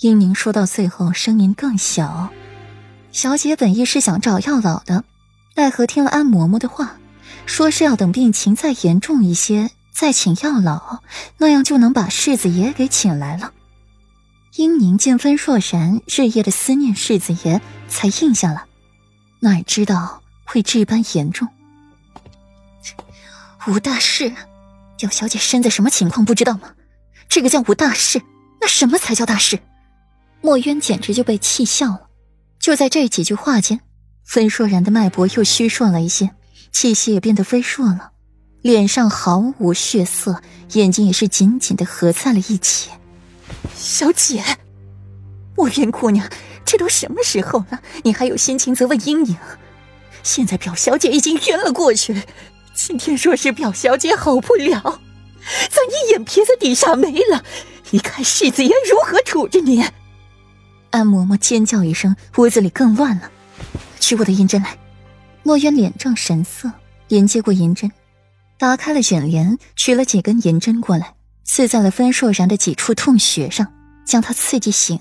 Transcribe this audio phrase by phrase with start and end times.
[0.00, 2.30] 英宁说到最后，声音更小。
[3.10, 5.02] 小姐本意是想找药老的，
[5.56, 6.98] 奈何听了安嬷嬷的话，
[7.46, 11.00] 说是要等病情再严重一些再请药老，
[11.38, 13.52] 那样就能把世子爷给请来了。
[14.54, 18.66] 英宁见温若然日夜的思念世子爷，才应下了，
[19.40, 21.48] 哪知道会这般严重。
[23.66, 24.32] 无大事，
[24.96, 26.74] 表小姐身在什么情况不知道吗？
[27.28, 28.22] 这个叫无大事，
[28.60, 29.58] 那什么才叫大事？
[30.40, 32.08] 墨渊简直就被气笑了。
[32.60, 33.80] 就在这几句话间，
[34.36, 36.30] 温若然的脉搏又虚弱了一些，
[36.72, 38.12] 气息也变得微弱了，
[38.62, 42.90] 脸上毫无血色，眼睛也是紧紧的合在了一起。
[43.74, 44.44] 小姐，
[45.56, 46.28] 墨渊姑娘，
[46.64, 49.36] 这都什么时候了，你还有心情责问阴影？
[50.22, 52.22] 现在表小姐已经晕了过去，
[52.74, 55.00] 今天若是表小姐好不了，
[55.70, 57.44] 在你眼皮子底下没了，
[57.90, 59.84] 你看世子爷如何处置你？
[60.90, 63.30] 安嬷嬷尖叫一声，屋子里更乱了。
[64.00, 64.78] 取我的银针来。
[65.42, 66.70] 墨渊脸正神色，
[67.08, 67.90] 连接过银针，
[68.58, 71.14] 打开了卷帘，取了几根银针过来，
[71.44, 73.72] 刺在了温硕然的几处痛穴上，
[74.04, 74.98] 将他刺激醒。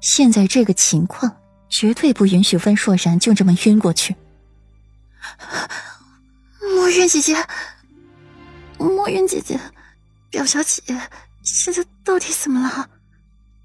[0.00, 1.36] 现在这个情况，
[1.70, 4.14] 绝对不允许温硕然就这么晕过去。
[6.60, 7.36] 墨渊姐姐，
[8.78, 9.58] 墨渊姐姐，
[10.28, 10.82] 表小姐
[11.42, 12.90] 现在到底怎么了？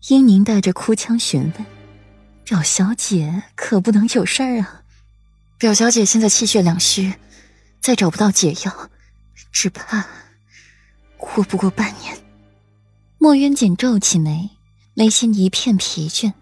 [0.08, 1.66] 英宁带着哭腔询问
[2.44, 4.82] ：“表小姐可不能有事儿啊！
[5.60, 7.14] 表小姐现在气血两虚，
[7.82, 8.90] 再找不到解药，
[9.52, 10.04] 只怕
[11.18, 12.18] 活不过半年。”
[13.20, 14.50] 墨渊紧皱起眉，
[14.96, 16.34] 眉心一片疲倦，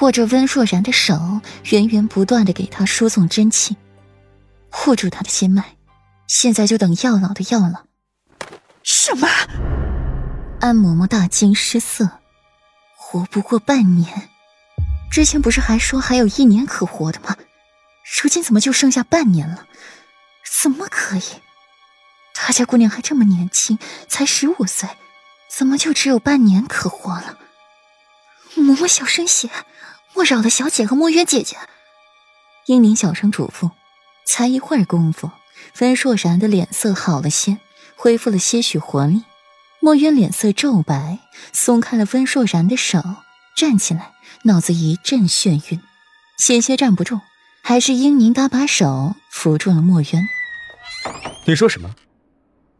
[0.00, 1.40] 握着温若然的手，
[1.70, 3.76] 源源不断的给她输送真气，
[4.68, 5.76] 护住她的心脉。
[6.26, 7.86] 现在就等药老的药了。
[8.82, 9.26] 什么？
[10.60, 12.19] 安嬷嬷大惊失色。
[13.12, 14.30] 活不过半年，
[15.10, 17.36] 之前不是还说还有一年可活的吗？
[18.22, 19.66] 如今怎么就剩下半年了？
[20.62, 21.22] 怎么可以？
[22.34, 24.88] 他家姑娘还这么年轻，才十五岁，
[25.50, 27.36] 怎么就只有半年可活了？
[28.54, 29.50] 嬷嬷小声些，
[30.14, 31.56] 莫扰了小姐和墨渊姐姐。
[32.66, 33.72] 英宁小声嘱咐。
[34.24, 35.32] 才一会儿功夫，
[35.80, 37.58] 温硕然的脸色好了些，
[37.96, 39.24] 恢复了些许活力。
[39.82, 41.20] 墨渊脸色骤白，
[41.54, 43.02] 松开了温若然的手，
[43.56, 45.80] 站起来，脑子一阵眩晕，
[46.36, 47.18] 险些站不住，
[47.62, 50.28] 还是英宁搭把手扶住了墨渊。
[51.46, 51.94] 你说什么？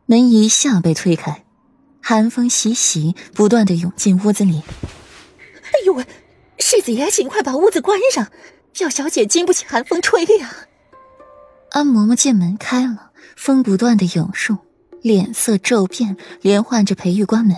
[0.05, 1.43] 门一下被推开，
[2.03, 4.63] 寒风习习，不断的涌进屋子里。
[5.63, 6.05] 哎呦喂，
[6.59, 8.27] 世子爷，尽快把屋子关上，
[8.75, 10.51] 表小姐经不起寒风吹呀！
[11.71, 14.59] 安嬷嬷见门开了，风不断的涌入。
[15.03, 17.57] 脸色骤变，连唤着裴玉关门。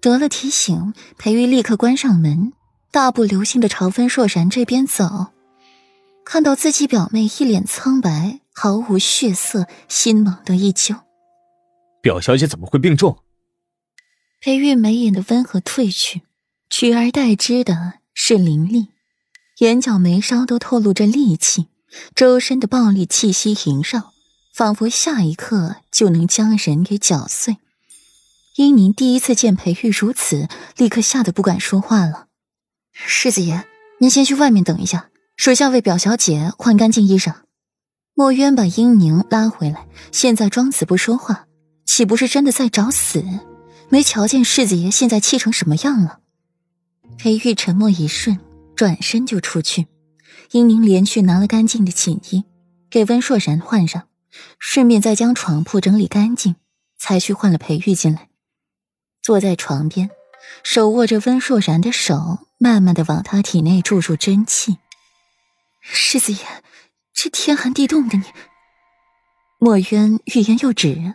[0.00, 2.52] 得了提醒，裴玉立刻关上门，
[2.90, 5.28] 大步流星的朝温硕然这边走。
[6.24, 10.94] 看到自己表妹一脸苍白，毫无血色，心猛地一揪。
[12.00, 13.18] 表小姐怎么会病重？
[14.40, 16.22] 裴玉眉眼的温和褪去，
[16.70, 18.88] 取而代之的是凌厉，
[19.58, 21.66] 眼角眉梢都透露着戾气，
[22.14, 24.12] 周身的暴力气息萦绕。
[24.58, 27.58] 仿佛下一刻就能将人给搅碎。
[28.56, 32.26] 英宁第一次见裴玉如此，立刻吓得不敢说话了。
[32.92, 33.68] 世子爷，
[34.00, 37.32] 您先去外面等一下，属下为表小姐换干净衣裳。
[38.14, 41.46] 墨渊把英宁拉回来，现在装死不说话，
[41.84, 43.24] 岂不是真的在找死？
[43.90, 46.18] 没瞧见世子爷现在气成什么样了？
[47.16, 48.40] 裴玉沉默一瞬，
[48.74, 49.86] 转身就出去。
[50.50, 52.42] 英宁连去拿了干净的锦衣，
[52.90, 54.07] 给温硕然换上。
[54.58, 56.56] 顺便再将床铺整理干净，
[56.98, 58.28] 才去换了裴玉进来。
[59.22, 60.10] 坐在床边，
[60.62, 64.78] 手握着温硕然的手，慢慢的往他体内注入真气。
[65.80, 66.38] 世子爷，
[67.12, 68.24] 这天寒地冻的你……
[69.58, 71.14] 墨渊欲言又止，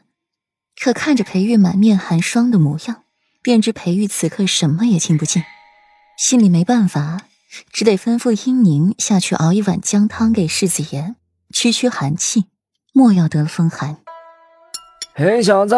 [0.81, 3.03] 可看着裴玉满面寒霜的模样，
[3.41, 5.45] 便知裴玉此刻什么也听不见，
[6.17, 7.21] 心里没办法，
[7.71, 11.15] 只得吩咐英宁下去熬一碗姜汤给世子爷，
[11.53, 12.45] 驱驱寒气。
[12.93, 13.97] 莫要得了风寒。
[15.13, 15.75] 裴小子，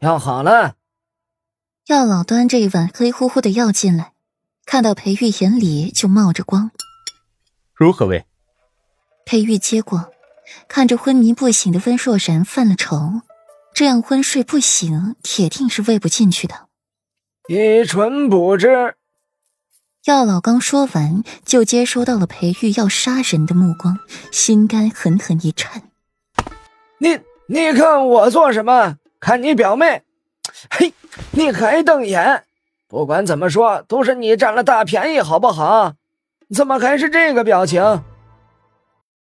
[0.00, 0.74] 药好了。
[1.86, 4.12] 药老端着一碗黑乎乎的药进来，
[4.66, 6.70] 看到裴玉眼里就冒着光。
[7.74, 8.26] 如何喂？
[9.24, 10.12] 裴玉接过，
[10.68, 13.22] 看着昏迷不醒的温若然，犯了愁。
[13.72, 16.68] 这样昏睡不醒，铁定是喂不进去的。
[17.48, 18.96] 以纯补之。
[20.04, 23.98] 药老刚说完，就接收到了裴玉要杀人的目光，
[24.32, 25.89] 心肝狠狠一颤。
[27.02, 28.96] 你你看我做什么？
[29.18, 30.02] 看你表妹，
[30.70, 30.92] 嘿，
[31.32, 32.44] 你还瞪眼？
[32.88, 35.94] 不管怎么说，都是你占了大便宜，好不好？
[36.54, 38.02] 怎么还是这个表情？